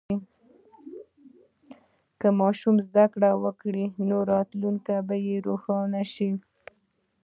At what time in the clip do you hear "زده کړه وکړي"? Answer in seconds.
2.89-3.85